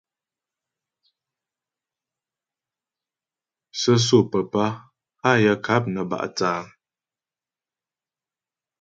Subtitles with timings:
[3.79, 4.65] Sə́sô papá
[5.21, 6.61] hâ yaə ŋkáp nə bá' thə̂ á.